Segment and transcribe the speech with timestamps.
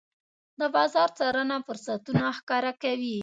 [0.59, 3.17] د بازار څارنه فرصتونه ښکاره کوي.